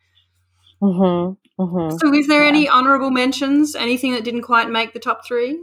Mm-hmm. 0.84 1.62
Mm-hmm. 1.62 1.98
So, 1.98 2.14
is 2.14 2.28
there 2.28 2.44
yeah. 2.44 2.50
any 2.50 2.68
honorable 2.68 3.12
mentions? 3.12 3.76
Anything 3.76 4.12
that 4.14 4.24
didn't 4.24 4.42
quite 4.42 4.70
make 4.70 4.94
the 4.94 5.00
top 5.00 5.26
three? 5.26 5.60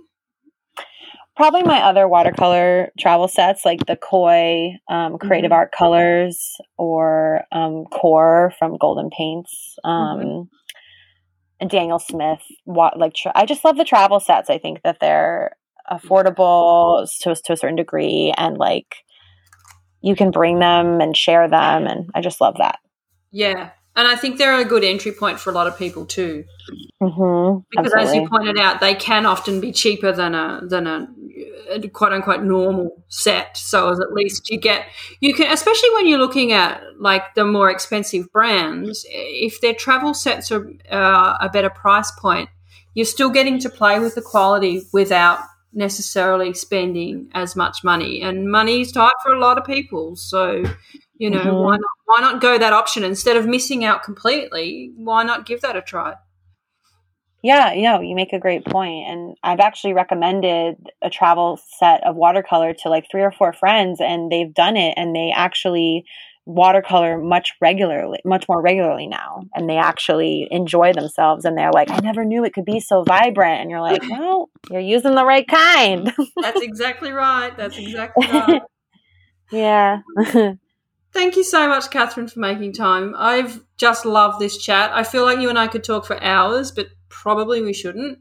Probably 1.37 1.63
my 1.63 1.81
other 1.81 2.07
watercolor 2.07 2.91
travel 2.99 3.29
sets, 3.29 3.65
like 3.65 3.87
the 3.87 3.97
Koi 3.97 4.73
um, 4.89 5.19
Creative 5.19 5.51
mm-hmm. 5.51 5.59
Art 5.59 5.73
Colors 5.73 6.57
or 6.77 7.43
um, 7.53 7.85
QoR 7.93 8.55
from 8.59 8.77
Golden 8.77 9.11
Paints. 9.11 9.77
Um, 9.85 10.19
mm-hmm. 10.19 10.43
and 11.61 11.71
Daniel 11.71 11.99
Smith, 11.99 12.43
like 12.67 13.15
tra- 13.15 13.33
I 13.35 13.47
just 13.47 13.65
love 13.65 13.77
the 13.77 13.85
travel 13.85 14.21
sets. 14.21 14.51
I 14.51 14.59
think 14.59 14.83
that 14.83 14.99
they're 15.01 15.57
affordable 15.91 17.09
to, 17.21 17.35
to 17.35 17.53
a 17.53 17.57
certain 17.57 17.77
degree 17.77 18.33
and 18.37 18.57
like 18.59 18.97
you 20.03 20.15
can 20.15 20.31
bring 20.31 20.59
them 20.59 21.01
and 21.01 21.17
share 21.17 21.49
them 21.49 21.87
and 21.87 22.09
i 22.15 22.21
just 22.21 22.41
love 22.41 22.57
that 22.59 22.79
yeah 23.33 23.71
and 24.01 24.09
i 24.09 24.17
think 24.17 24.39
they're 24.39 24.59
a 24.59 24.65
good 24.65 24.83
entry 24.83 25.13
point 25.13 25.39
for 25.39 25.51
a 25.51 25.53
lot 25.53 25.67
of 25.67 25.79
people 25.79 26.07
too. 26.07 26.45
Mm-hmm, 27.03 27.61
because 27.71 27.93
absolutely. 27.93 28.09
as 28.09 28.15
you 28.15 28.29
pointed 28.29 28.59
out 28.59 28.81
they 28.81 28.95
can 28.95 29.27
often 29.27 29.61
be 29.61 29.73
cheaper 29.73 30.13
than 30.13 30.35
a 30.35 30.61
than 30.67 30.87
a, 30.87 31.09
a 31.71 31.89
quote 31.89 32.13
unquote 32.13 32.43
normal 32.43 33.05
set. 33.09 33.57
So 33.57 33.91
at 33.91 34.13
least 34.13 34.51
you 34.51 34.59
get 34.59 34.87
you 35.21 35.35
can 35.35 35.53
especially 35.53 35.91
when 35.95 36.07
you're 36.07 36.19
looking 36.19 36.53
at 36.53 36.83
like 36.99 37.35
the 37.35 37.45
more 37.45 37.71
expensive 37.71 38.31
brands 38.33 39.05
if 39.09 39.61
their 39.61 39.75
travel 39.75 40.15
sets 40.15 40.51
are 40.51 40.67
uh, 40.91 41.37
a 41.41 41.49
better 41.49 41.71
price 41.71 42.11
point 42.13 42.49
you're 42.95 43.07
still 43.07 43.31
getting 43.31 43.59
to 43.61 43.71
play 43.71 43.99
with 44.01 44.15
the 44.15 44.23
quality 44.23 44.83
without 44.93 45.39
necessarily 45.73 46.53
spending 46.53 47.31
as 47.33 47.55
much 47.55 47.85
money. 47.85 48.23
And 48.23 48.51
money 48.51 48.81
is 48.81 48.93
tight 48.93 49.13
for 49.23 49.33
a 49.33 49.39
lot 49.39 49.59
of 49.59 49.65
people. 49.65 50.17
So 50.17 50.65
you 51.21 51.29
know 51.29 51.39
mm-hmm. 51.39 51.65
why 51.65 51.77
not 51.77 51.91
why 52.07 52.21
not 52.21 52.41
go 52.41 52.59
that 52.59 52.73
option? 52.73 53.05
Instead 53.05 53.37
of 53.37 53.47
missing 53.47 53.85
out 53.85 54.03
completely 54.03 54.91
why 54.97 55.23
not 55.23 55.47
give 55.47 55.61
that 55.61 55.77
a 55.77 55.83
try? 55.83 56.15
Yeah 57.43 57.73
yeah 57.73 58.01
you 58.01 58.15
make 58.15 58.33
a 58.33 58.39
great 58.39 58.65
point 58.67 59.07
and 59.09 59.37
i've 59.43 59.61
actually 59.61 59.95
recommended 59.95 60.77
a 61.01 61.09
travel 61.09 61.59
set 61.79 62.05
of 62.07 62.17
watercolor 62.17 62.75
to 62.75 62.89
like 62.91 63.07
three 63.11 63.23
or 63.23 63.33
four 63.33 63.55
friends 63.55 63.99
and 64.01 64.31
they've 64.31 64.53
done 64.53 64.77
it 64.77 64.93
and 64.99 65.17
they 65.17 65.33
actually 65.35 66.05
watercolor 66.45 67.17
much 67.17 67.53
regularly 67.61 68.19
much 68.27 68.47
more 68.47 68.61
regularly 68.61 69.07
now 69.07 69.45
and 69.55 69.71
they 69.71 69.79
actually 69.79 70.49
enjoy 70.51 70.93
themselves 70.93 71.47
and 71.47 71.57
they're 71.57 71.73
like 71.73 71.91
i 71.91 71.99
never 72.01 72.25
knew 72.25 72.45
it 72.45 72.53
could 72.53 72.65
be 72.65 72.81
so 72.81 73.05
vibrant 73.05 73.63
and 73.63 73.71
you're 73.71 73.81
like 73.81 74.03
well 74.11 74.51
you're 74.71 74.81
using 74.81 75.15
the 75.15 75.25
right 75.25 75.49
kind. 75.49 76.13
That's 76.43 76.61
exactly 76.61 77.13
right 77.13 77.57
that's 77.57 77.79
exactly 77.79 78.27
right. 78.33 78.63
Yeah 79.51 80.01
thank 81.13 81.37
you 81.37 81.45
so 81.45 81.69
much 81.69 81.91
catherine 81.91 82.29
for 82.29 82.41
making 82.41 82.73
time 82.73 83.15
i've 83.17 83.61
just 83.77 84.05
loved 84.05 84.41
this 84.41 84.59
chat 84.59 84.91
i 84.93 85.03
feel 85.03 85.25
like 85.25 85.39
you 85.39 85.49
and 85.49 85.59
i 85.59 85.67
could 85.67 85.85
talk 85.85 86.05
for 86.05 86.23
hours 86.23 86.71
but 86.71 86.89
probably 87.09 87.63
we 87.63 87.73
shouldn't 87.73 88.19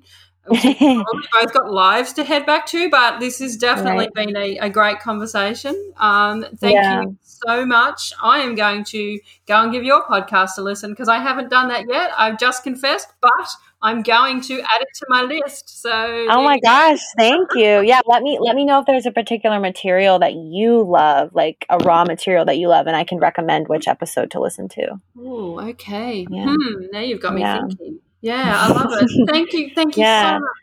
we 0.49 1.03
both 1.33 1.53
got 1.53 1.71
lives 1.71 2.13
to 2.13 2.23
head 2.23 2.45
back 2.45 2.65
to, 2.67 2.89
but 2.89 3.19
this 3.19 3.39
has 3.39 3.57
definitely 3.57 4.09
right. 4.15 4.27
been 4.27 4.35
a, 4.35 4.57
a, 4.57 4.69
great 4.69 4.99
conversation. 4.99 5.75
Um, 5.97 6.45
thank 6.57 6.75
yeah. 6.75 7.01
you 7.01 7.17
so 7.21 7.65
much. 7.65 8.13
I 8.21 8.39
am 8.39 8.55
going 8.55 8.83
to 8.85 9.19
go 9.47 9.61
and 9.61 9.71
give 9.71 9.83
your 9.83 10.03
podcast 10.05 10.57
a 10.57 10.61
listen 10.61 10.91
because 10.91 11.09
I 11.09 11.19
haven't 11.19 11.49
done 11.49 11.67
that 11.69 11.85
yet. 11.87 12.11
I've 12.17 12.39
just 12.39 12.63
confessed, 12.63 13.09
but 13.21 13.49
I'm 13.81 14.01
going 14.01 14.41
to 14.41 14.59
add 14.59 14.81
it 14.81 14.89
to 14.95 15.05
my 15.07 15.21
list. 15.21 15.81
So 15.81 15.91
Oh 16.29 16.43
my 16.43 16.59
gosh, 16.59 16.99
thank 17.17 17.49
you. 17.55 17.81
Yeah, 17.81 18.01
let 18.05 18.23
me 18.23 18.37
let 18.41 18.55
me 18.55 18.65
know 18.65 18.79
if 18.79 18.85
there's 18.85 19.05
a 19.05 19.11
particular 19.11 19.59
material 19.59 20.19
that 20.19 20.33
you 20.33 20.83
love, 20.83 21.31
like 21.33 21.65
a 21.69 21.77
raw 21.79 22.03
material 22.03 22.45
that 22.45 22.57
you 22.57 22.67
love, 22.67 22.87
and 22.87 22.95
I 22.95 23.03
can 23.03 23.19
recommend 23.19 23.67
which 23.67 23.87
episode 23.87 24.31
to 24.31 24.41
listen 24.41 24.67
to. 24.69 24.99
Oh, 25.17 25.59
okay. 25.69 26.27
Yeah. 26.29 26.53
Hmm, 26.55 26.85
now 26.91 26.99
you've 26.99 27.21
got 27.21 27.33
me 27.33 27.41
yeah. 27.41 27.59
thinking. 27.59 27.99
Yeah, 28.21 28.53
I 28.57 28.67
love 28.69 28.91
it. 28.91 29.09
Thank 29.29 29.53
you. 29.53 29.71
Thank 29.73 29.95
you 29.95 30.03
yeah. 30.03 30.37
so 30.37 30.39
much. 30.39 30.57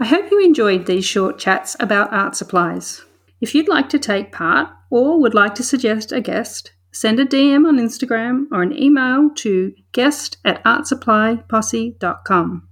I 0.00 0.06
hope 0.06 0.30
you 0.30 0.42
enjoyed 0.44 0.86
these 0.86 1.04
short 1.04 1.38
chats 1.38 1.76
about 1.78 2.12
art 2.12 2.34
supplies. 2.34 3.04
If 3.40 3.54
you'd 3.54 3.68
like 3.68 3.88
to 3.90 3.98
take 3.98 4.32
part 4.32 4.70
or 4.90 5.20
would 5.20 5.34
like 5.34 5.54
to 5.56 5.62
suggest 5.62 6.12
a 6.12 6.20
guest, 6.20 6.72
send 6.94 7.20
a 7.20 7.26
DM 7.26 7.66
on 7.66 7.76
Instagram 7.76 8.46
or 8.50 8.62
an 8.62 8.72
email 8.80 9.28
to 9.36 9.74
guest 9.92 10.38
at 10.44 10.64
artsupplyposse.com. 10.64 12.68